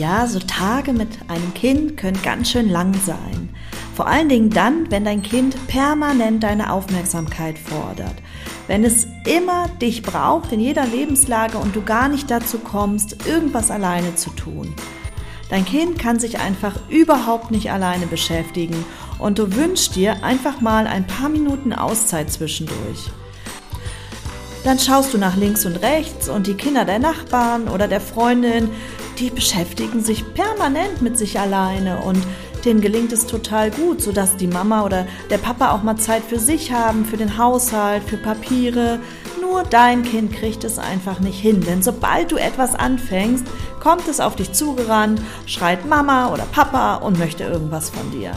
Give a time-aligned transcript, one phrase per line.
[0.00, 3.50] Ja, so Tage mit einem Kind können ganz schön lang sein.
[3.94, 8.14] Vor allen Dingen dann, wenn dein Kind permanent deine Aufmerksamkeit fordert.
[8.66, 13.70] Wenn es immer dich braucht in jeder Lebenslage und du gar nicht dazu kommst, irgendwas
[13.70, 14.72] alleine zu tun.
[15.50, 18.86] Dein Kind kann sich einfach überhaupt nicht alleine beschäftigen
[19.18, 23.10] und du wünschst dir einfach mal ein paar Minuten Auszeit zwischendurch.
[24.64, 28.70] Dann schaust du nach links und rechts und die Kinder der Nachbarn oder der Freundin
[29.20, 32.22] die beschäftigen sich permanent mit sich alleine und
[32.64, 36.38] denen gelingt es total gut, sodass die Mama oder der Papa auch mal Zeit für
[36.38, 38.98] sich haben, für den Haushalt, für Papiere.
[39.40, 43.46] Nur dein Kind kriegt es einfach nicht hin, denn sobald du etwas anfängst,
[43.78, 48.32] kommt es auf dich zugerannt, schreit Mama oder Papa und möchte irgendwas von dir.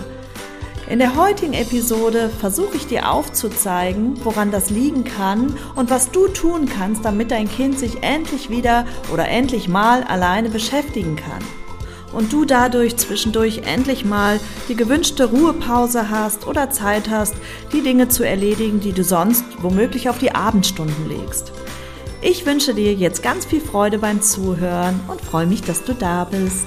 [0.89, 6.27] In der heutigen Episode versuche ich dir aufzuzeigen, woran das liegen kann und was du
[6.27, 11.41] tun kannst, damit dein Kind sich endlich wieder oder endlich mal alleine beschäftigen kann.
[12.11, 17.33] Und du dadurch zwischendurch endlich mal die gewünschte Ruhepause hast oder Zeit hast,
[17.71, 21.53] die Dinge zu erledigen, die du sonst womöglich auf die Abendstunden legst.
[22.21, 26.25] Ich wünsche dir jetzt ganz viel Freude beim Zuhören und freue mich, dass du da
[26.25, 26.65] bist.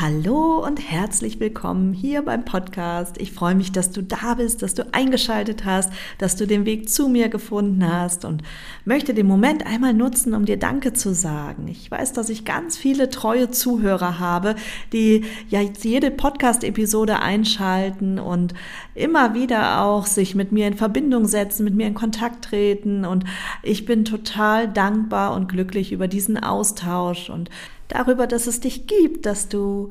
[0.00, 3.20] Hallo und herzlich willkommen hier beim Podcast.
[3.20, 6.88] Ich freue mich, dass du da bist, dass du eingeschaltet hast, dass du den Weg
[6.88, 8.44] zu mir gefunden hast und
[8.84, 11.66] möchte den Moment einmal nutzen, um dir Danke zu sagen.
[11.66, 14.54] Ich weiß, dass ich ganz viele treue Zuhörer habe,
[14.92, 18.54] die ja jede Podcast-Episode einschalten und
[18.94, 23.24] immer wieder auch sich mit mir in Verbindung setzen, mit mir in Kontakt treten und
[23.64, 27.50] ich bin total dankbar und glücklich über diesen Austausch und
[27.88, 29.90] darüber, dass es dich gibt, dass du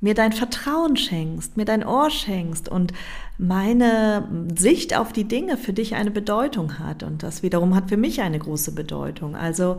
[0.00, 2.92] mir dein Vertrauen schenkst, mir dein Ohr schenkst und
[3.38, 7.04] meine Sicht auf die Dinge für dich eine Bedeutung hat.
[7.04, 9.36] Und das wiederum hat für mich eine große Bedeutung.
[9.36, 9.78] Also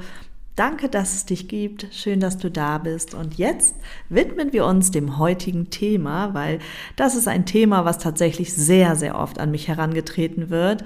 [0.55, 1.87] danke, dass es dich gibt.
[1.91, 3.13] Schön, dass du da bist.
[3.13, 3.75] Und jetzt
[4.07, 6.59] widmen wir uns dem heutigen Thema, weil
[6.95, 10.85] das ist ein Thema, was tatsächlich sehr, sehr oft an mich herangetreten wird.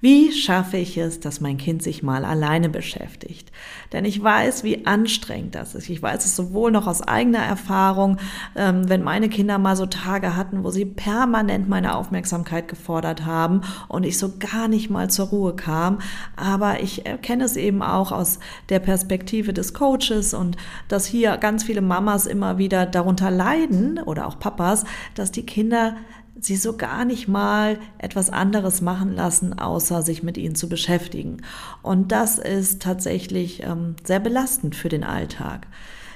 [0.00, 3.50] Wie schaffe ich es, dass mein Kind sich mal alleine beschäftigt?
[3.92, 5.90] Denn ich weiß, wie anstrengend das ist.
[5.90, 8.18] Ich weiß es sowohl noch aus eigener Erfahrung,
[8.54, 13.62] ähm, wenn meine Kinder mal so Tage hatten, wo sie permanent meine Aufmerksamkeit gefordert haben
[13.88, 15.98] und ich so gar nicht mal zur Ruhe kam.
[16.36, 18.38] Aber ich erkenne es eben auch aus
[18.68, 20.56] der Perspektive des Coaches und
[20.86, 24.84] dass hier ganz viele Mamas immer wieder darunter leiden oder auch Papas,
[25.16, 25.96] dass die Kinder
[26.40, 31.38] sie so gar nicht mal etwas anderes machen lassen, außer sich mit ihnen zu beschäftigen.
[31.82, 35.66] Und das ist tatsächlich ähm, sehr belastend für den Alltag.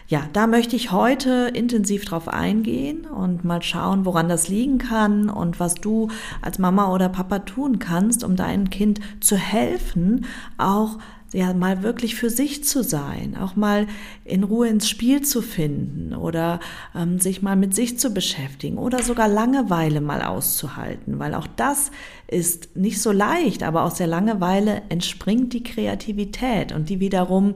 [0.08, 5.30] Ja, da möchte ich heute intensiv drauf eingehen und mal schauen, woran das liegen kann
[5.30, 6.08] und was du
[6.42, 10.26] als Mama oder Papa tun kannst, um deinem Kind zu helfen,
[10.58, 10.98] auch
[11.32, 13.86] ja mal wirklich für sich zu sein, auch mal
[14.24, 16.60] in Ruhe ins Spiel zu finden oder
[16.94, 21.90] ähm, sich mal mit sich zu beschäftigen oder sogar Langeweile mal auszuhalten, weil auch das
[22.28, 27.54] ist nicht so leicht, aber aus der Langeweile entspringt die Kreativität und die wiederum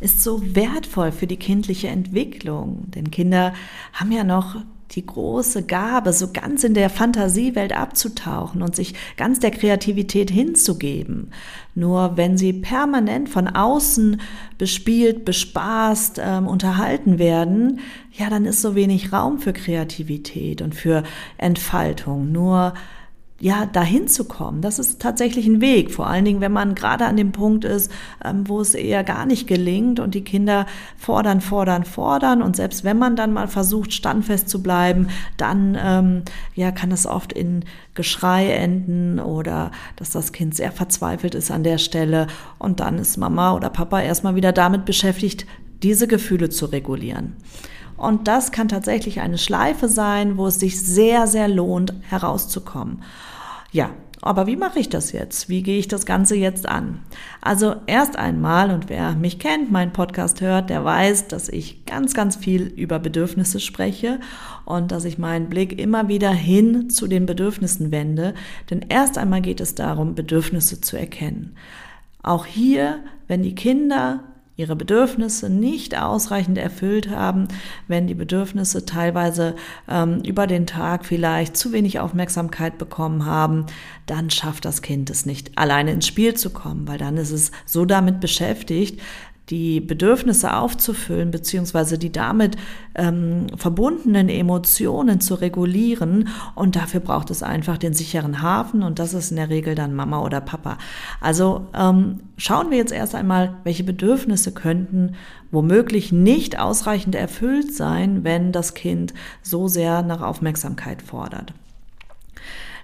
[0.00, 3.52] ist so wertvoll für die kindliche Entwicklung, denn Kinder
[3.92, 4.56] haben ja noch
[4.92, 11.30] die große Gabe, so ganz in der Fantasiewelt abzutauchen und sich ganz der Kreativität hinzugeben.
[11.74, 14.20] Nur wenn sie permanent von außen
[14.56, 17.80] bespielt, bespaßt, ähm, unterhalten werden,
[18.12, 21.02] ja, dann ist so wenig Raum für Kreativität und für
[21.36, 22.32] Entfaltung.
[22.32, 22.74] Nur
[23.40, 25.92] ja, dahin zu kommen, das ist tatsächlich ein Weg.
[25.92, 27.88] Vor allen Dingen, wenn man gerade an dem Punkt ist,
[28.24, 32.42] ähm, wo es eher gar nicht gelingt und die Kinder fordern, fordern, fordern.
[32.42, 35.06] Und selbst wenn man dann mal versucht, standfest zu bleiben,
[35.36, 36.22] dann ähm,
[36.56, 37.64] ja, kann es oft in
[37.94, 42.26] Geschrei enden oder dass das Kind sehr verzweifelt ist an der Stelle.
[42.58, 45.46] Und dann ist Mama oder Papa erstmal wieder damit beschäftigt,
[45.84, 47.36] diese Gefühle zu regulieren.
[47.96, 53.02] Und das kann tatsächlich eine Schleife sein, wo es sich sehr, sehr lohnt, herauszukommen.
[53.78, 53.90] Ja,
[54.22, 55.48] aber wie mache ich das jetzt?
[55.48, 56.98] Wie gehe ich das Ganze jetzt an?
[57.40, 62.12] Also erst einmal, und wer mich kennt, meinen Podcast hört, der weiß, dass ich ganz,
[62.12, 64.18] ganz viel über Bedürfnisse spreche
[64.64, 68.34] und dass ich meinen Blick immer wieder hin zu den Bedürfnissen wende.
[68.68, 71.54] Denn erst einmal geht es darum, Bedürfnisse zu erkennen.
[72.20, 72.98] Auch hier,
[73.28, 74.24] wenn die Kinder
[74.58, 77.46] ihre Bedürfnisse nicht ausreichend erfüllt haben,
[77.86, 79.54] wenn die Bedürfnisse teilweise
[79.88, 83.66] ähm, über den Tag vielleicht zu wenig Aufmerksamkeit bekommen haben,
[84.06, 87.52] dann schafft das Kind es nicht, alleine ins Spiel zu kommen, weil dann ist es
[87.66, 89.00] so damit beschäftigt,
[89.50, 92.56] die Bedürfnisse aufzufüllen, beziehungsweise die damit
[92.94, 96.28] ähm, verbundenen Emotionen zu regulieren.
[96.54, 99.94] Und dafür braucht es einfach den sicheren Hafen und das ist in der Regel dann
[99.94, 100.78] Mama oder Papa.
[101.20, 105.14] Also ähm, schauen wir jetzt erst einmal, welche Bedürfnisse könnten
[105.50, 111.54] womöglich nicht ausreichend erfüllt sein, wenn das Kind so sehr nach Aufmerksamkeit fordert.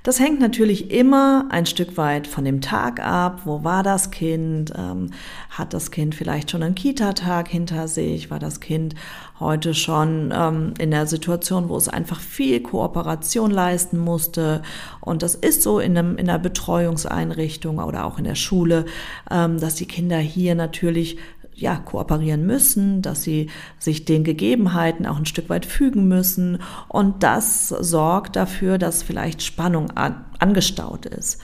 [0.05, 3.41] Das hängt natürlich immer ein Stück weit von dem Tag ab.
[3.47, 4.71] Wo war das Kind?
[4.77, 5.13] Ähm,
[5.49, 8.31] hat das Kind vielleicht schon einen Kita-Tag hinter sich?
[8.31, 8.95] War das Kind
[9.41, 14.61] heute schon ähm, in der Situation, wo es einfach viel Kooperation leisten musste?
[15.01, 18.85] Und das ist so in, einem, in einer Betreuungseinrichtung oder auch in der Schule,
[19.31, 21.17] ähm, dass die Kinder hier natürlich
[21.55, 23.49] ja, kooperieren müssen, dass sie
[23.79, 26.59] sich den Gegebenheiten auch ein Stück weit fügen müssen.
[26.89, 31.41] Und das sorgt dafür, dass vielleicht Spannung an, angestaut ist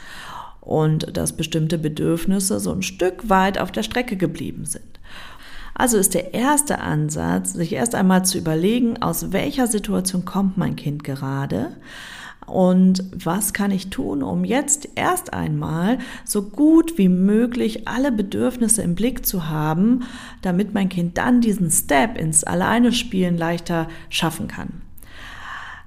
[0.61, 4.85] und dass bestimmte Bedürfnisse so ein Stück weit auf der Strecke geblieben sind.
[5.75, 10.77] Also ist der erste Ansatz, sich erst einmal zu überlegen, aus welcher Situation kommt mein
[10.77, 11.77] Kind gerade
[12.51, 18.83] und was kann ich tun, um jetzt erst einmal so gut wie möglich alle Bedürfnisse
[18.83, 20.05] im Blick zu haben,
[20.43, 24.83] damit mein Kind dann diesen Step ins Alleine spielen leichter schaffen kann.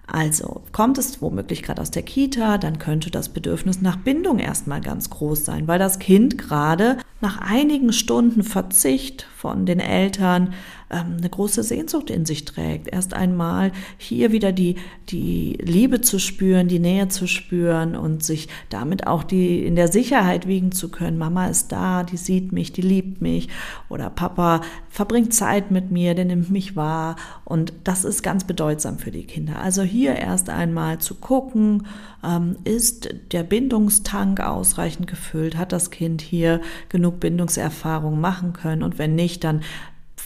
[0.05, 4.81] Also kommt es womöglich gerade aus der Kita, dann könnte das Bedürfnis nach Bindung erstmal
[4.81, 10.53] ganz groß sein, weil das Kind gerade nach einigen Stunden Verzicht von den Eltern
[10.89, 12.87] ähm, eine große Sehnsucht in sich trägt.
[12.87, 14.75] Erst einmal hier wieder die,
[15.09, 19.87] die Liebe zu spüren, die Nähe zu spüren und sich damit auch die in der
[19.87, 21.17] Sicherheit wiegen zu können.
[21.17, 23.49] Mama ist da, die sieht mich, die liebt mich
[23.89, 27.15] oder Papa verbringt Zeit mit mir, der nimmt mich wahr
[27.45, 29.59] und das ist ganz bedeutsam für die Kinder.
[29.59, 31.87] Also hier erst einmal zu gucken,
[32.23, 38.97] ähm, ist der Bindungstank ausreichend gefüllt, hat das Kind hier genug Bindungserfahrung machen können und
[38.97, 39.61] wenn nicht, dann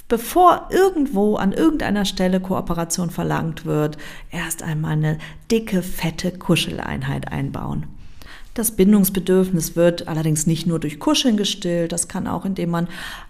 [0.07, 3.97] bevor irgendwo an irgendeiner Stelle Kooperation verlangt wird,
[4.31, 5.17] erst einmal eine
[5.51, 7.96] dicke, fette Kuscheleinheit einbauen.
[8.57, 12.87] Das Bindungsbedürfnis wird allerdings nicht nur durch Kuscheln gestillt, das kann auch, indem man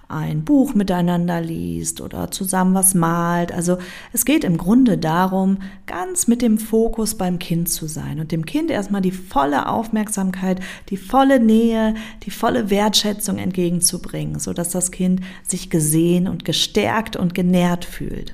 [0.07, 3.51] ein Buch miteinander liest oder zusammen was malt.
[3.51, 3.77] Also
[4.13, 8.45] es geht im Grunde darum, ganz mit dem Fokus beim Kind zu sein und dem
[8.45, 15.19] Kind erstmal die volle Aufmerksamkeit, die volle Nähe, die volle Wertschätzung entgegenzubringen, sodass das Kind
[15.43, 18.33] sich gesehen und gestärkt und genährt fühlt.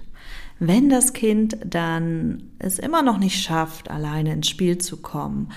[0.59, 5.49] Wenn das Kind dann es immer noch nicht schafft, alleine ins Spiel zu kommen,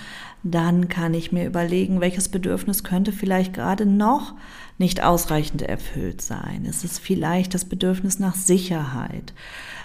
[0.43, 4.35] dann kann ich mir überlegen, welches Bedürfnis könnte vielleicht gerade noch
[4.79, 6.67] nicht ausreichend erfüllt sein.
[6.69, 9.33] Es ist vielleicht das Bedürfnis nach Sicherheit.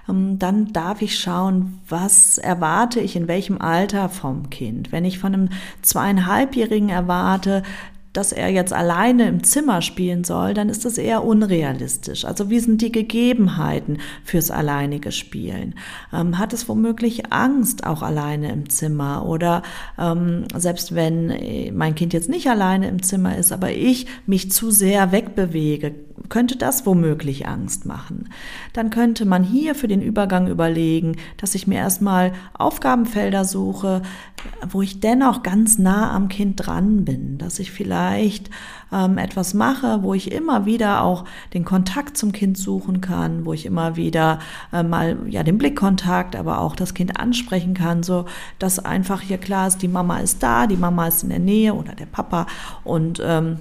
[0.09, 4.91] Ähm, dann darf ich schauen, was erwarte ich in welchem Alter vom Kind.
[4.91, 5.49] Wenn ich von einem
[5.81, 7.63] zweieinhalbjährigen erwarte,
[8.13, 12.25] dass er jetzt alleine im Zimmer spielen soll, dann ist das eher unrealistisch.
[12.25, 15.75] Also wie sind die Gegebenheiten fürs alleinige Spielen?
[16.13, 19.25] Ähm, hat es womöglich Angst auch alleine im Zimmer?
[19.25, 19.63] Oder
[19.97, 24.51] ähm, selbst wenn äh, mein Kind jetzt nicht alleine im Zimmer ist, aber ich mich
[24.51, 25.95] zu sehr wegbewege,
[26.30, 28.30] könnte das womöglich Angst machen.
[28.73, 34.01] Dann könnte man hier für den Übergang überlegen, dass ich mir erstmal Aufgabenfelder suche,
[34.69, 38.49] wo ich dennoch ganz nah am Kind dran bin, dass ich vielleicht
[38.92, 43.54] ähm, etwas mache, wo ich immer wieder auch den Kontakt zum Kind suchen kann, wo
[43.54, 44.40] ich immer wieder
[44.73, 48.25] äh, mal ja den Blickkontakt, aber auch das Kind ansprechen kann, so
[48.59, 51.73] dass einfach hier klar ist, die Mama ist da, die Mama ist in der Nähe
[51.73, 52.47] oder der Papa
[52.83, 53.59] und ähm,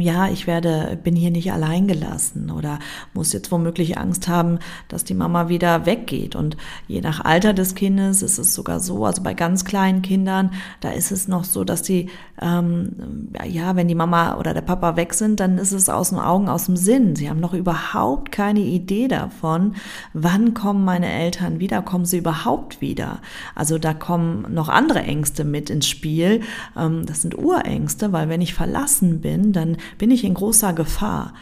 [0.00, 2.78] ja, ich werde, bin hier nicht allein gelassen oder
[3.14, 6.36] muss jetzt womöglich Angst haben, dass die Mama wieder weggeht.
[6.36, 6.56] Und
[6.88, 10.50] je nach Alter des Kindes ist es sogar so, also bei ganz kleinen Kindern,
[10.80, 12.10] da ist es noch so, dass die,
[12.40, 16.18] ähm, ja, wenn die Mama oder der Papa weg sind, dann ist es aus den
[16.18, 17.16] Augen, aus dem Sinn.
[17.16, 19.74] Sie haben noch überhaupt keine Idee davon,
[20.12, 23.20] wann kommen meine Eltern wieder, kommen sie überhaupt wieder.
[23.54, 26.40] Also da kommen noch andere Ängste mit ins Spiel.
[26.76, 31.32] Ähm, das sind Urängste, weil wenn ich verlassen bin, dann bin ich in großer Gefahr.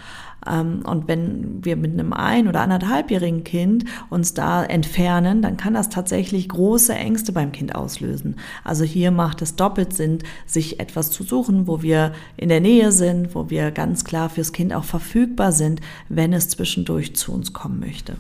[0.47, 5.75] Ähm, und wenn wir mit einem ein- oder anderthalbjährigen Kind uns da entfernen, dann kann
[5.75, 8.37] das tatsächlich große Ängste beim Kind auslösen.
[8.63, 12.93] Also hier macht es doppelt Sinn, sich etwas zu suchen, wo wir in der Nähe
[12.93, 17.53] sind, wo wir ganz klar fürs Kind auch verfügbar sind, wenn es zwischendurch zu uns
[17.53, 18.17] kommen möchte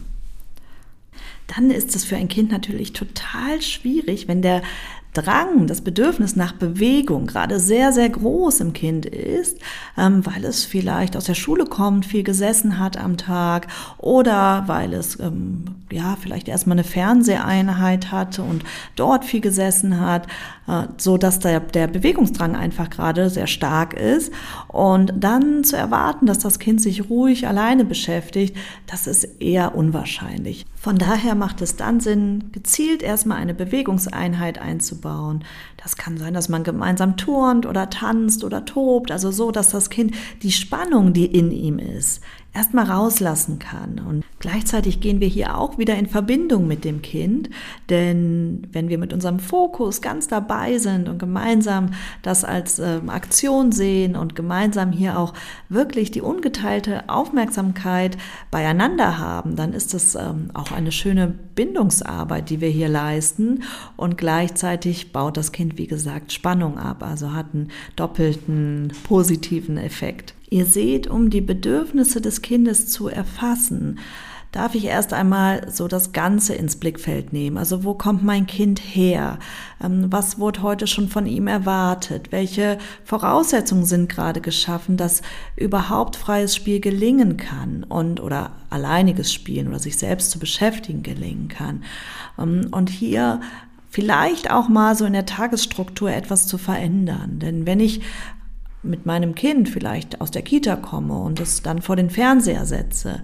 [1.46, 4.62] dann ist es für ein Kind natürlich total schwierig, wenn der
[5.14, 9.58] Drang, das Bedürfnis nach Bewegung gerade sehr, sehr groß im Kind ist,
[9.96, 13.68] ähm, weil es vielleicht aus der Schule kommt, viel gesessen hat am Tag
[13.98, 18.64] oder weil es ähm, ja vielleicht erstmal eine Fernseheinheit hatte und
[18.96, 20.26] dort viel gesessen hat,
[20.66, 24.32] äh, so dass der, der Bewegungsdrang einfach gerade sehr stark ist
[24.66, 28.56] und dann zu erwarten, dass das Kind sich ruhig alleine beschäftigt,
[28.88, 30.66] das ist eher unwahrscheinlich.
[30.74, 35.03] Von daher macht es dann Sinn, gezielt erstmal eine Bewegungseinheit einzubauen.
[35.76, 39.90] Das kann sein, dass man gemeinsam turnt oder tanzt oder tobt, also so, dass das
[39.90, 42.22] Kind die Spannung, die in ihm ist,
[42.54, 43.98] erstmal rauslassen kann.
[43.98, 47.50] Und gleichzeitig gehen wir hier auch wieder in Verbindung mit dem Kind,
[47.90, 51.90] denn wenn wir mit unserem Fokus ganz dabei sind und gemeinsam
[52.22, 55.34] das als äh, Aktion sehen und gemeinsam hier auch
[55.68, 58.16] wirklich die ungeteilte Aufmerksamkeit
[58.50, 63.64] beieinander haben, dann ist das ähm, auch eine schöne Bindungsarbeit, die wir hier leisten
[63.96, 70.34] und gleichzeitig baut das Kind, wie gesagt, Spannung ab, also hat einen doppelten positiven Effekt.
[70.54, 73.98] Ihr seht, um die Bedürfnisse des Kindes zu erfassen,
[74.52, 77.58] darf ich erst einmal so das Ganze ins Blickfeld nehmen.
[77.58, 79.40] Also wo kommt mein Kind her?
[79.82, 82.30] Ähm, was wurde heute schon von ihm erwartet?
[82.30, 85.22] Welche Voraussetzungen sind gerade geschaffen, dass
[85.56, 91.48] überhaupt freies Spiel gelingen kann und oder alleiniges Spielen oder sich selbst zu beschäftigen gelingen
[91.48, 91.82] kann?
[92.38, 93.40] Ähm, und hier
[93.90, 97.40] vielleicht auch mal so in der Tagesstruktur etwas zu verändern.
[97.40, 98.02] Denn wenn ich
[98.84, 103.20] mit meinem Kind vielleicht aus der Kita komme und es dann vor den Fernseher setze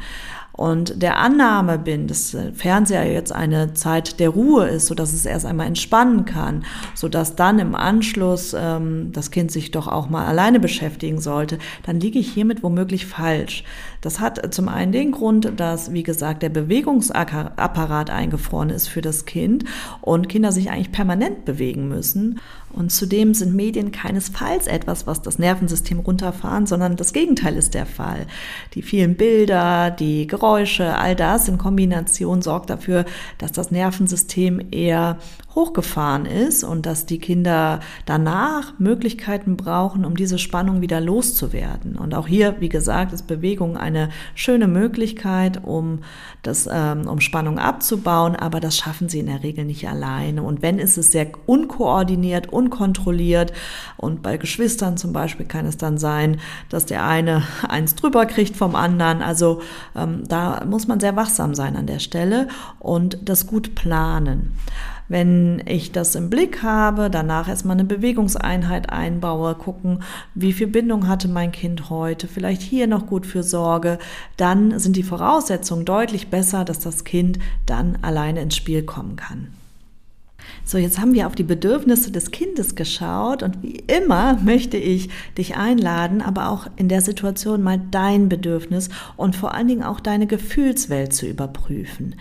[0.61, 5.25] und der Annahme bin, dass Fernseher jetzt eine Zeit der Ruhe ist, so dass es
[5.25, 10.11] erst einmal entspannen kann, so dass dann im Anschluss ähm, das Kind sich doch auch
[10.11, 13.65] mal alleine beschäftigen sollte, dann liege ich hiermit womöglich falsch.
[14.03, 19.25] Das hat zum einen den Grund, dass, wie gesagt, der Bewegungsapparat eingefroren ist für das
[19.25, 19.65] Kind
[20.03, 22.39] und Kinder sich eigentlich permanent bewegen müssen.
[22.73, 27.87] Und zudem sind Medien keinesfalls etwas, was das Nervensystem runterfahren, sondern das Gegenteil ist der
[27.87, 28.27] Fall.
[28.75, 33.05] Die vielen Bilder, die Geräusche, all das in Kombination sorgt dafür,
[33.39, 35.19] dass das Nervensystem eher
[35.55, 41.97] hochgefahren ist und dass die Kinder danach Möglichkeiten brauchen, um diese Spannung wieder loszuwerden.
[41.97, 46.01] Und auch hier, wie gesagt, ist Bewegung eine schöne Möglichkeit, um
[46.43, 50.43] das, ähm, um Spannung abzubauen, aber das schaffen sie in der Regel nicht alleine.
[50.43, 53.53] Und wenn ist es sehr unkoordiniert, unkontrolliert
[53.97, 58.57] und bei Geschwistern zum Beispiel kann es dann sein, dass der eine eins drüber kriegt
[58.57, 59.21] vom anderen.
[59.21, 59.63] Also
[59.97, 62.47] ähm, da muss man sehr wachsam sein an der Stelle
[62.79, 64.53] und das gut planen.
[65.11, 70.05] Wenn ich das im Blick habe, danach erstmal eine Bewegungseinheit einbaue, gucken,
[70.37, 73.99] wie viel Bindung hatte mein Kind heute, vielleicht hier noch gut für Sorge,
[74.37, 79.49] dann sind die Voraussetzungen deutlich besser, dass das Kind dann alleine ins Spiel kommen kann.
[80.65, 85.11] So, jetzt haben wir auf die Bedürfnisse des Kindes geschaut und wie immer möchte ich
[85.37, 90.01] dich einladen, aber auch in der Situation mal dein Bedürfnis und vor allen Dingen auch
[90.01, 92.15] deine Gefühlswelt zu überprüfen.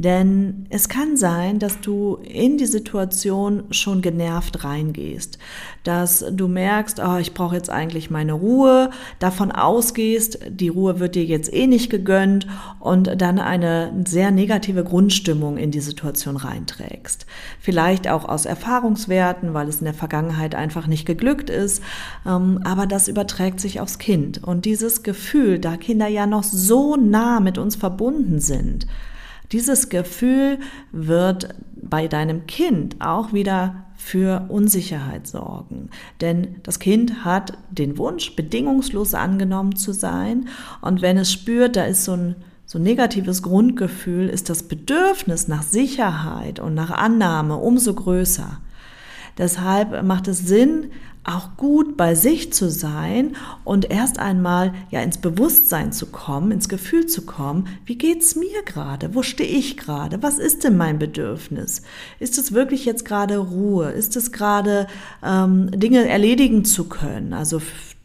[0.00, 5.38] Denn es kann sein, dass du in die Situation schon genervt reingehst,
[5.84, 8.88] dass du merkst, oh, ich brauche jetzt eigentlich meine Ruhe,
[9.18, 12.46] davon ausgehst, die Ruhe wird dir jetzt eh nicht gegönnt
[12.78, 17.26] und dann eine sehr negative Grundstimmung in die Situation reinträgst.
[17.60, 21.82] Vielleicht auch aus Erfahrungswerten, weil es in der Vergangenheit einfach nicht geglückt ist,
[22.26, 24.42] ähm, aber das überträgt sich aufs Kind.
[24.42, 28.86] Und dieses Gefühl, da Kinder ja noch so nah mit uns verbunden sind,
[29.52, 30.58] dieses Gefühl
[30.92, 35.90] wird bei deinem Kind auch wieder für Unsicherheit sorgen.
[36.20, 40.48] Denn das Kind hat den Wunsch, bedingungslos angenommen zu sein.
[40.80, 45.64] Und wenn es spürt, da ist so ein so negatives Grundgefühl, ist das Bedürfnis nach
[45.64, 48.60] Sicherheit und nach Annahme umso größer.
[49.38, 50.90] Deshalb macht es Sinn,
[51.22, 56.68] auch gut bei sich zu sein und erst einmal ja ins Bewusstsein zu kommen, ins
[56.68, 59.14] Gefühl zu kommen, wie geht's mir gerade?
[59.14, 60.22] Wo stehe ich gerade?
[60.22, 61.82] Was ist denn mein Bedürfnis?
[62.20, 63.90] Ist es wirklich jetzt gerade Ruhe?
[63.90, 64.86] Ist es gerade
[65.22, 67.34] ähm, Dinge erledigen zu können?
[67.34, 67.60] Also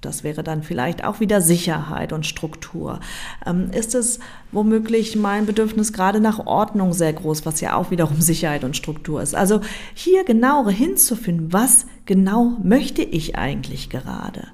[0.05, 2.99] das wäre dann vielleicht auch wieder Sicherheit und Struktur.
[3.45, 4.19] Ähm, ist es
[4.51, 9.21] womöglich mein Bedürfnis gerade nach Ordnung sehr groß, was ja auch wiederum Sicherheit und Struktur
[9.21, 9.35] ist?
[9.35, 9.61] Also
[9.93, 14.47] hier genauer hinzufinden, was genau möchte ich eigentlich gerade?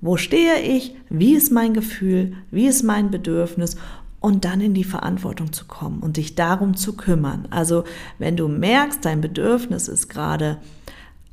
[0.00, 0.94] Wo stehe ich?
[1.10, 2.34] Wie ist mein Gefühl?
[2.50, 3.76] Wie ist mein Bedürfnis?
[4.20, 7.48] und dann in die Verantwortung zu kommen und dich darum zu kümmern.
[7.50, 7.84] Also
[8.18, 10.58] wenn du merkst, dein Bedürfnis ist gerade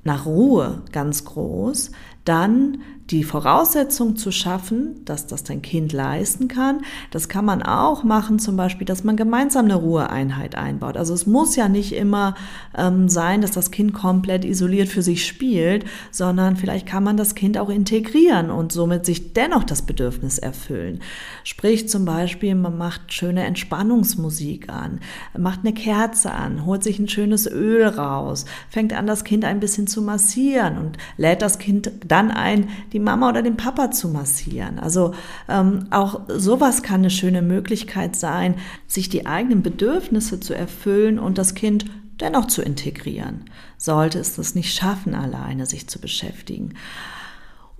[0.03, 1.91] nach Ruhe ganz groß,
[2.27, 2.79] dann
[3.09, 6.81] die Voraussetzung zu schaffen, dass das dein Kind leisten kann.
[7.11, 10.97] Das kann man auch machen, zum Beispiel, dass man gemeinsam eine Ruheeinheit einbaut.
[10.97, 12.35] Also es muss ja nicht immer
[12.77, 17.33] ähm, sein, dass das Kind komplett isoliert für sich spielt, sondern vielleicht kann man das
[17.33, 20.99] Kind auch integrieren und somit sich dennoch das Bedürfnis erfüllen.
[21.45, 24.99] Sprich zum Beispiel, man macht schöne Entspannungsmusik an,
[25.37, 29.61] macht eine Kerze an, holt sich ein schönes Öl raus, fängt an, das Kind ein
[29.61, 34.09] bisschen zu massieren und lädt das Kind dann ein, die Mama oder den Papa zu
[34.09, 34.79] massieren.
[34.79, 35.13] Also
[35.47, 38.55] ähm, auch sowas kann eine schöne Möglichkeit sein,
[38.87, 41.85] sich die eigenen Bedürfnisse zu erfüllen und das Kind
[42.19, 43.45] dennoch zu integrieren.
[43.77, 46.73] Sollte es das nicht schaffen, alleine sich zu beschäftigen.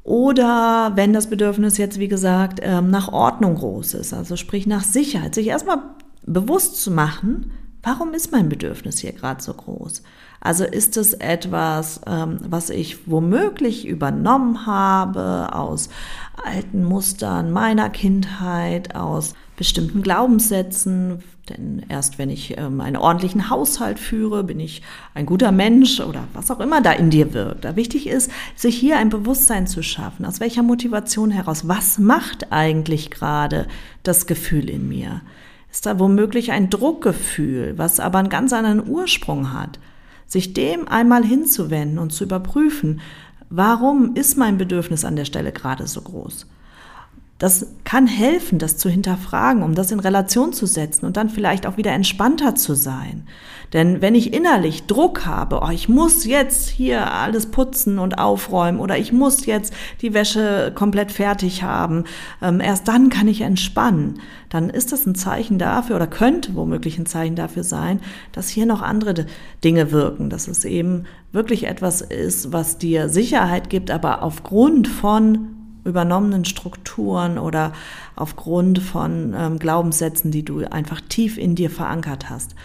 [0.04, 4.84] Oder wenn das Bedürfnis jetzt, wie gesagt, ähm, nach Ordnung groß ist, also sprich nach
[4.84, 5.80] Sicherheit, sich erstmal
[6.26, 7.52] bewusst zu machen,
[7.84, 10.04] warum ist mein Bedürfnis hier gerade so groß?
[10.40, 15.90] Also ist es etwas, ähm, was ich womöglich übernommen habe aus
[16.46, 21.24] alten Mustern meiner Kindheit, aus bestimmten Glaubenssätzen.
[21.50, 24.82] Denn erst wenn ich ähm, einen ordentlichen Haushalt führe, bin ich
[25.14, 27.76] ein guter Mensch oder was auch immer da in dir wirkt.
[27.76, 30.26] Wichtig ist, sich hier ein Bewusstsein zu schaffen.
[30.26, 31.68] Aus welcher Motivation heraus?
[31.68, 33.68] Was macht eigentlich gerade
[34.04, 35.22] das Gefühl in mir?
[35.72, 39.80] Ist da womöglich ein Druckgefühl, was aber einen ganz anderen Ursprung hat?
[40.28, 43.00] sich dem einmal hinzuwenden und zu überprüfen,
[43.50, 46.46] warum ist mein Bedürfnis an der Stelle gerade so groß?
[47.40, 51.68] Das kann helfen, das zu hinterfragen, um das in Relation zu setzen und dann vielleicht
[51.68, 53.28] auch wieder entspannter zu sein.
[53.74, 58.80] Denn wenn ich innerlich Druck habe, oh, ich muss jetzt hier alles putzen und aufräumen
[58.80, 62.06] oder ich muss jetzt die Wäsche komplett fertig haben,
[62.42, 66.98] ähm, erst dann kann ich entspannen, dann ist das ein Zeichen dafür oder könnte womöglich
[66.98, 68.00] ein Zeichen dafür sein,
[68.32, 69.28] dass hier noch andere
[69.64, 75.57] Dinge wirken, dass es eben wirklich etwas ist, was dir Sicherheit gibt, aber aufgrund von
[75.88, 77.74] übernommenen Strukturen oder
[78.16, 82.56] aufgrund von ähm, Glaubenssätzen, die du einfach tief in dir verankert hast.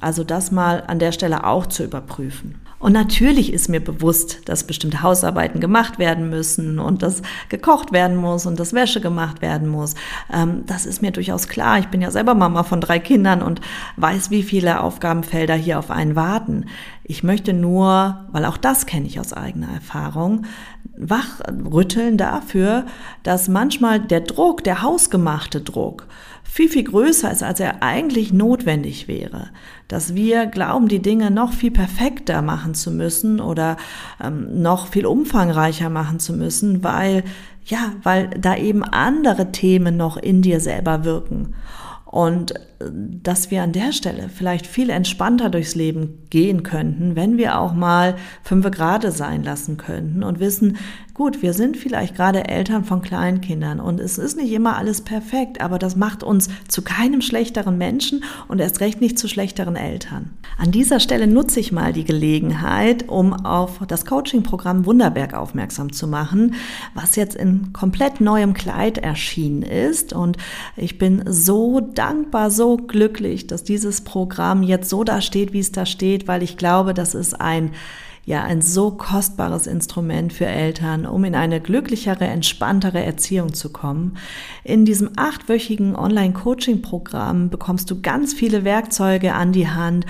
[0.00, 2.60] Also das mal an der Stelle auch zu überprüfen.
[2.80, 7.20] Und natürlich ist mir bewusst, dass bestimmte Hausarbeiten gemacht werden müssen und dass
[7.50, 9.94] gekocht werden muss und dass Wäsche gemacht werden muss.
[10.32, 11.78] Ähm, das ist mir durchaus klar.
[11.78, 13.60] Ich bin ja selber Mama von drei Kindern und
[13.96, 16.64] weiß, wie viele Aufgabenfelder hier auf einen warten.
[17.04, 20.46] Ich möchte nur, weil auch das kenne ich aus eigener Erfahrung,
[20.96, 22.86] wachrütteln dafür,
[23.22, 26.06] dass manchmal der Druck, der hausgemachte Druck,
[26.50, 29.50] viel, viel größer ist, als er eigentlich notwendig wäre.
[29.86, 33.76] Dass wir glauben, die Dinge noch viel perfekter machen zu müssen oder
[34.22, 37.22] ähm, noch viel umfangreicher machen zu müssen, weil,
[37.64, 41.54] ja, weil da eben andere Themen noch in dir selber wirken.
[42.04, 42.90] Und äh,
[43.22, 47.74] dass wir an der Stelle vielleicht viel entspannter durchs Leben gehen könnten, wenn wir auch
[47.74, 50.78] mal fünf Grade sein lassen könnten und wissen,
[51.20, 55.60] gut, wir sind vielleicht gerade Eltern von Kleinkindern und es ist nicht immer alles perfekt,
[55.60, 60.30] aber das macht uns zu keinem schlechteren Menschen und erst recht nicht zu schlechteren Eltern.
[60.56, 66.08] An dieser Stelle nutze ich mal die Gelegenheit, um auf das Coaching-Programm Wunderberg aufmerksam zu
[66.08, 66.54] machen,
[66.94, 70.38] was jetzt in komplett neuem Kleid erschienen ist und
[70.74, 75.70] ich bin so dankbar, so glücklich, dass dieses Programm jetzt so da steht, wie es
[75.70, 77.72] da steht, weil ich glaube, das ist ein
[78.24, 84.16] ja ein so kostbares Instrument für Eltern, um in eine glücklichere, entspanntere Erziehung zu kommen.
[84.62, 90.06] In diesem achtwöchigen Online-Coaching-Programm bekommst du ganz viele Werkzeuge an die Hand,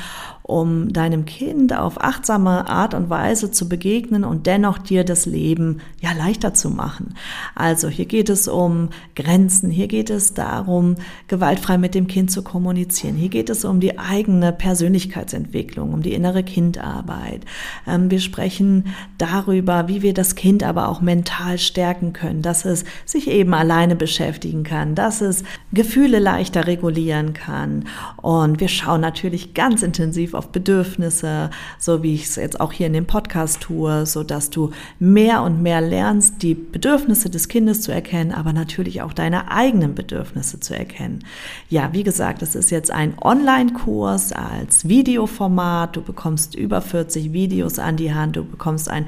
[0.51, 5.79] um deinem Kind auf achtsame Art und Weise zu begegnen und dennoch dir das Leben
[6.01, 7.15] ja leichter zu machen.
[7.55, 10.97] Also hier geht es um Grenzen, hier geht es darum,
[11.29, 16.15] gewaltfrei mit dem Kind zu kommunizieren, hier geht es um die eigene Persönlichkeitsentwicklung, um die
[16.15, 17.45] innere Kindarbeit.
[17.87, 18.87] Ähm, wir sprechen
[19.19, 23.95] darüber, wie wir das Kind aber auch mental stärken können, dass es sich eben alleine
[23.95, 27.85] beschäftigen kann, dass es Gefühle leichter regulieren kann.
[28.17, 32.87] Und wir schauen natürlich ganz intensiv auf Bedürfnisse, so wie ich es jetzt auch hier
[32.87, 37.83] in dem Podcast tue, so dass du mehr und mehr lernst, die Bedürfnisse des Kindes
[37.83, 41.25] zu erkennen, aber natürlich auch deine eigenen Bedürfnisse zu erkennen.
[41.69, 45.97] Ja, wie gesagt, es ist jetzt ein Online-Kurs als Videoformat.
[45.97, 48.37] Du bekommst über 40 Videos an die Hand.
[48.37, 49.07] Du bekommst ein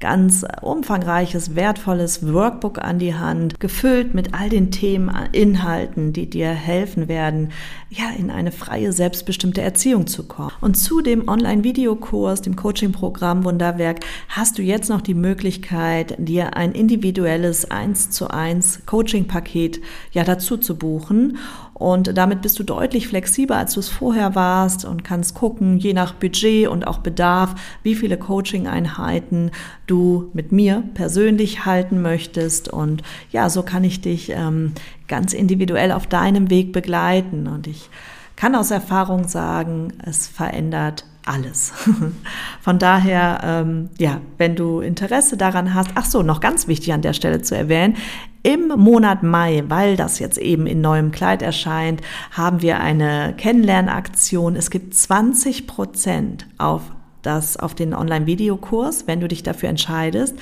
[0.00, 6.48] ganz umfangreiches, wertvolles Workbook an die Hand, gefüllt mit all den Themen, Inhalten, die dir
[6.48, 7.50] helfen werden,
[7.90, 10.52] ja, in eine freie, selbstbestimmte Erziehung zu kommen.
[10.60, 16.72] Und zu dem Online-Videokurs, dem Coaching-Programm Wunderwerk, hast du jetzt noch die Möglichkeit, dir ein
[16.72, 19.80] individuelles 1 zu 1 Coaching-Paket
[20.12, 21.38] ja dazu zu buchen.
[21.80, 25.94] Und damit bist du deutlich flexibler, als du es vorher warst und kannst gucken, je
[25.94, 29.50] nach Budget und auch Bedarf, wie viele Coaching-Einheiten
[29.86, 32.68] du mit mir persönlich halten möchtest.
[32.68, 34.72] Und ja, so kann ich dich ähm,
[35.08, 37.46] ganz individuell auf deinem Weg begleiten.
[37.46, 37.88] Und ich
[38.36, 41.72] kann aus Erfahrung sagen, es verändert alles.
[42.60, 47.02] Von daher, ähm, ja, wenn du Interesse daran hast, ach so, noch ganz wichtig an
[47.02, 47.96] der Stelle zu erwähnen,
[48.42, 54.56] im Monat Mai, weil das jetzt eben in neuem Kleid erscheint, haben wir eine Kennenlernaktion.
[54.56, 56.82] Es gibt 20 Prozent auf
[57.22, 60.36] das auf den Online-Videokurs, wenn du dich dafür entscheidest.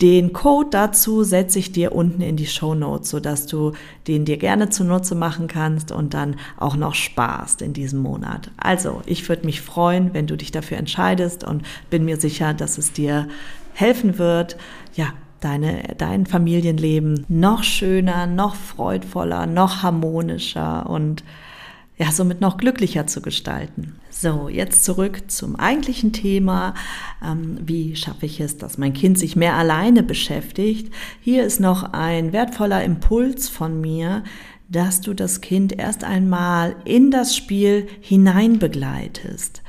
[0.00, 3.72] Den Code dazu setze ich dir unten in die Show Notes, sodass du
[4.08, 8.50] den dir gerne zunutze machen kannst und dann auch noch sparst in diesem Monat.
[8.56, 12.78] Also, ich würde mich freuen, wenn du dich dafür entscheidest und bin mir sicher, dass
[12.78, 13.28] es dir
[13.74, 14.56] helfen wird,
[14.94, 15.08] ja,
[15.40, 21.24] deine, dein Familienleben noch schöner, noch freudvoller, noch harmonischer und
[22.00, 23.96] ja, somit noch glücklicher zu gestalten.
[24.08, 26.72] So, jetzt zurück zum eigentlichen Thema.
[27.22, 30.90] Ähm, wie schaffe ich es, dass mein Kind sich mehr alleine beschäftigt?
[31.20, 34.24] Hier ist noch ein wertvoller Impuls von mir,
[34.70, 39.62] dass du das Kind erst einmal in das Spiel hinein begleitest.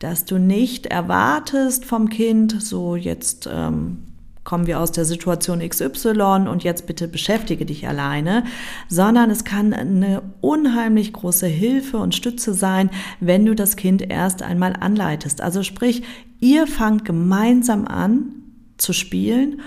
[0.00, 4.02] Dass du nicht erwartest vom Kind, so jetzt ähm,
[4.44, 8.44] kommen wir aus der Situation XY und jetzt bitte beschäftige dich alleine,
[8.88, 14.42] sondern es kann eine unheimlich große Hilfe und Stütze sein, wenn du das Kind erst
[14.42, 15.40] einmal anleitest.
[15.42, 16.02] Also sprich,
[16.40, 18.32] ihr fangt gemeinsam an
[18.78, 19.60] zu spielen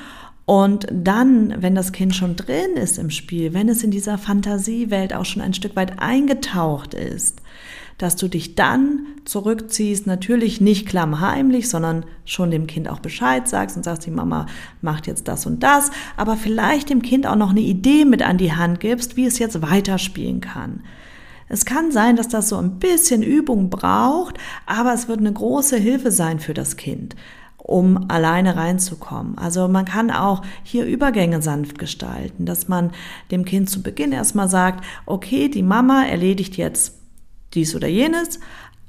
[0.46, 5.14] und dann, wenn das Kind schon drin ist im Spiel, wenn es in dieser Fantasiewelt
[5.14, 7.42] auch schon ein Stück weit eingetaucht ist,
[7.98, 13.78] dass du dich dann zurückziehst, natürlich nicht klammheimlich, sondern schon dem Kind auch Bescheid sagst
[13.78, 14.48] und sagst, die Mama
[14.82, 18.38] macht jetzt das und das, aber vielleicht dem Kind auch noch eine Idee mit an
[18.38, 20.82] die Hand gibst, wie es jetzt weiterspielen kann.
[21.50, 25.78] Es kann sein, dass das so ein bisschen Übung braucht, aber es wird eine große
[25.78, 27.16] Hilfe sein für das Kind
[27.64, 29.38] um alleine reinzukommen.
[29.38, 32.92] Also man kann auch hier Übergänge sanft gestalten, dass man
[33.32, 37.03] dem Kind zu Beginn erstmal sagt, okay, die Mama erledigt jetzt
[37.54, 38.40] dies oder jenes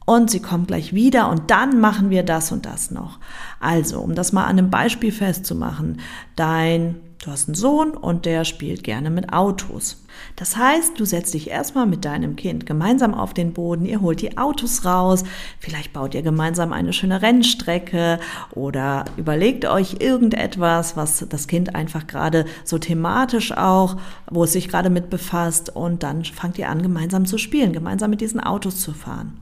[0.06, 3.18] und sie kommt gleich wieder und dann machen wir das und das noch.
[3.60, 6.00] Also, um das mal an einem Beispiel festzumachen,
[6.36, 10.04] dein, du hast einen Sohn und der spielt gerne mit Autos.
[10.36, 14.20] Das heißt, du setzt dich erstmal mit deinem Kind gemeinsam auf den Boden, ihr holt
[14.20, 15.24] die Autos raus,
[15.58, 18.20] vielleicht baut ihr gemeinsam eine schöne Rennstrecke
[18.52, 23.96] oder überlegt euch irgendetwas, was das Kind einfach gerade so thematisch auch,
[24.30, 28.10] wo es sich gerade mit befasst und dann fangt ihr an, gemeinsam zu spielen, gemeinsam
[28.10, 29.40] mit diesen Autos zu fahren.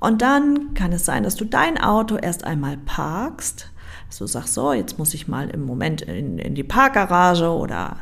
[0.00, 3.71] Und dann kann es sein, dass du dein Auto erst einmal parkst.
[4.12, 7.96] Dass du sagst, so, jetzt muss ich mal im Moment in, in die Parkgarage oder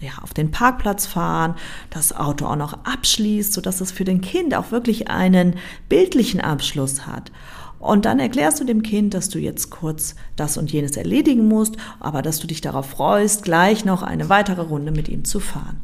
[0.00, 1.54] ja, auf den Parkplatz fahren,
[1.88, 5.54] das Auto auch noch abschließt, sodass es für den Kind auch wirklich einen
[5.88, 7.30] bildlichen Abschluss hat.
[7.78, 11.76] Und dann erklärst du dem Kind, dass du jetzt kurz das und jenes erledigen musst,
[12.00, 15.80] aber dass du dich darauf freust, gleich noch eine weitere Runde mit ihm zu fahren.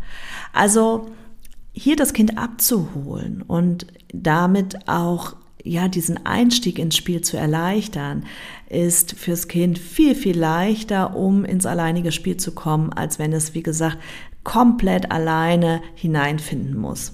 [0.53, 1.07] Also
[1.73, 5.37] hier das Kind abzuholen und damit auch
[5.69, 8.25] ja, diesen Einstieg ins Spiel zu erleichtern,
[8.69, 13.55] ist fürs Kind viel, viel leichter, um ins alleinige Spiel zu kommen, als wenn es,
[13.55, 13.99] wie gesagt,
[14.45, 17.13] komplett alleine hineinfinden muss.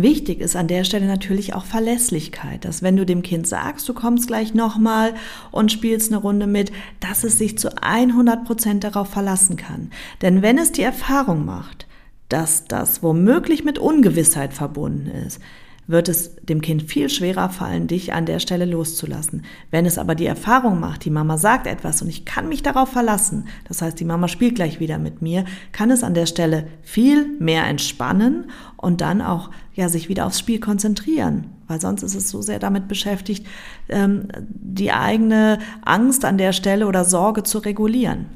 [0.00, 3.92] Wichtig ist an der Stelle natürlich auch Verlässlichkeit, dass wenn du dem Kind sagst, du
[3.92, 5.12] kommst gleich nochmal
[5.50, 9.90] und spielst eine Runde mit, dass es sich zu 100 Prozent darauf verlassen kann.
[10.22, 11.86] Denn wenn es die Erfahrung macht,
[12.30, 15.38] dass das womöglich mit Ungewissheit verbunden ist,
[15.86, 19.42] wird es dem Kind viel schwerer fallen, dich an der Stelle loszulassen.
[19.70, 22.90] Wenn es aber die Erfahrung macht, die Mama sagt etwas und ich kann mich darauf
[22.90, 26.68] verlassen, das heißt, die Mama spielt gleich wieder mit mir, kann es an der Stelle
[26.82, 32.14] viel mehr entspannen und dann auch ja sich wieder aufs Spiel konzentrieren, weil sonst ist
[32.14, 33.46] es so sehr damit beschäftigt,
[33.88, 38.26] ähm, die eigene Angst an der Stelle oder Sorge zu regulieren.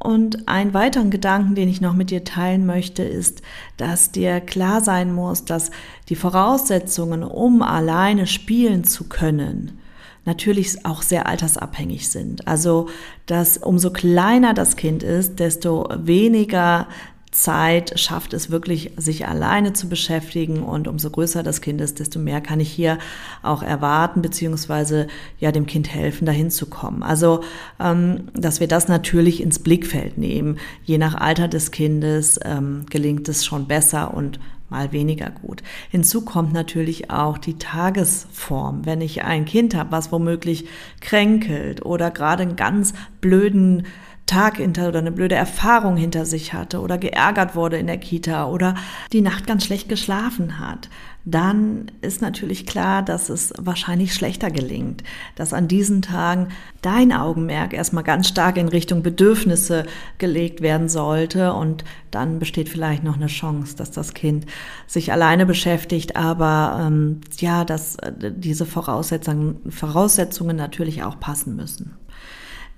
[0.00, 3.42] Und einen weiteren Gedanken, den ich noch mit dir teilen möchte, ist,
[3.76, 5.72] dass dir klar sein muss, dass
[6.08, 9.80] die Voraussetzungen, um alleine spielen zu können,
[10.24, 12.46] natürlich auch sehr altersabhängig sind.
[12.46, 12.88] Also,
[13.26, 16.86] dass umso kleiner das Kind ist, desto weniger
[17.30, 22.18] Zeit schafft es wirklich, sich alleine zu beschäftigen und umso größer das Kind ist, desto
[22.18, 22.98] mehr kann ich hier
[23.42, 27.02] auch erwarten, beziehungsweise ja dem Kind helfen, dahin zu kommen.
[27.02, 27.42] Also,
[27.80, 30.58] ähm, dass wir das natürlich ins Blickfeld nehmen.
[30.84, 35.62] Je nach Alter des Kindes ähm, gelingt es schon besser und mal weniger gut.
[35.90, 38.84] Hinzu kommt natürlich auch die Tagesform.
[38.84, 40.66] Wenn ich ein Kind habe, was womöglich
[41.00, 43.86] kränkelt oder gerade einen ganz blöden
[44.28, 48.46] Tag hinter oder eine blöde Erfahrung hinter sich hatte oder geärgert wurde in der Kita
[48.46, 48.74] oder
[49.12, 50.88] die Nacht ganz schlecht geschlafen hat,
[51.24, 55.02] dann ist natürlich klar, dass es wahrscheinlich schlechter gelingt,
[55.34, 56.48] dass an diesen Tagen
[56.80, 59.84] dein Augenmerk erstmal ganz stark in Richtung Bedürfnisse
[60.18, 64.46] gelegt werden sollte und dann besteht vielleicht noch eine Chance, dass das Kind
[64.86, 71.96] sich alleine beschäftigt, aber ähm, ja, dass äh, diese Voraussetzungen, Voraussetzungen natürlich auch passen müssen.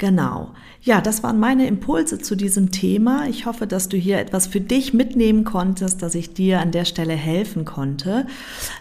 [0.01, 0.55] Genau.
[0.81, 3.27] Ja, das waren meine Impulse zu diesem Thema.
[3.29, 6.87] Ich hoffe, dass du hier etwas für dich mitnehmen konntest, dass ich dir an der
[6.87, 8.27] Stelle helfen konnte.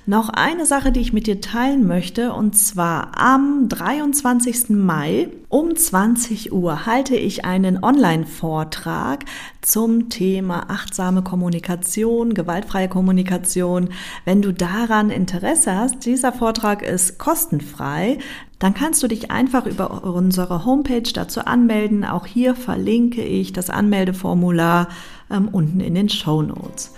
[0.05, 4.69] Noch eine Sache, die ich mit dir teilen möchte, und zwar am 23.
[4.69, 9.25] Mai um 20 Uhr halte ich einen Online-Vortrag
[9.61, 13.89] zum Thema achtsame Kommunikation, gewaltfreie Kommunikation.
[14.23, 18.19] Wenn du daran Interesse hast, dieser Vortrag ist kostenfrei
[18.59, 22.03] dann kannst du dich einfach über unsere Homepage dazu anmelden.
[22.03, 24.89] Auch hier verlinke ich das Anmeldeformular
[25.31, 26.93] ähm, unten in den Show Notes.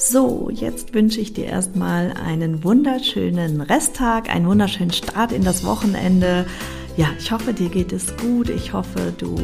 [0.00, 6.46] So, jetzt wünsche ich dir erstmal einen wunderschönen Resttag, einen wunderschönen Start in das Wochenende.
[6.96, 8.48] Ja, ich hoffe, dir geht es gut.
[8.48, 9.36] Ich hoffe, du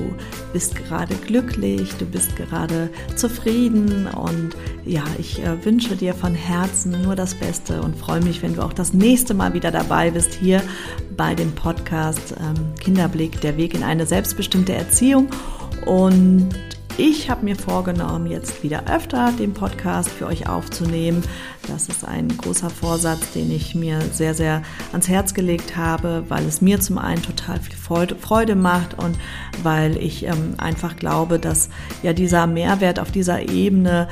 [0.53, 4.51] bist gerade glücklich, du bist gerade zufrieden und
[4.87, 8.62] ja, ich äh, wünsche dir von Herzen nur das Beste und freue mich, wenn du
[8.62, 10.62] auch das nächste Mal wieder dabei bist hier
[11.17, 15.27] bei dem Podcast ähm, Kinderblick, der Weg in eine selbstbestimmte Erziehung.
[15.85, 16.55] Und
[16.97, 21.23] ich habe mir vorgenommen, jetzt wieder öfter den Podcast für euch aufzunehmen.
[21.67, 26.45] Das ist ein großer Vorsatz, den ich mir sehr, sehr ans Herz gelegt habe, weil
[26.47, 29.17] es mir zum einen total viel Freude macht und
[29.63, 31.69] weil ich ähm, einfach glaube, dass
[32.03, 34.09] ja dieser Mehrwert auf dieser Ebene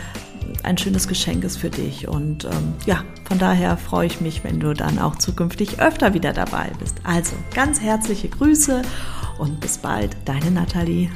[0.63, 2.09] ein schönes Geschenk ist für dich.
[2.09, 6.33] Und ähm, ja, von daher freue ich mich, wenn du dann auch zukünftig öfter wieder
[6.33, 6.97] dabei bist.
[7.05, 8.83] Also ganz herzliche Grüße
[9.39, 11.11] und bis bald, deine Nathalie.